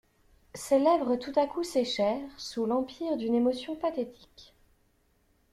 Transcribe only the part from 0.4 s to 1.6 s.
Ses lèvres tout à